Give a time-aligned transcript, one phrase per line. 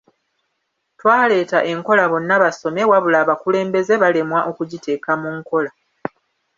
[0.99, 5.71] Twaleeta enkola bonnabasome wabula abakulembeze balemwa okugiteeka mu nkola.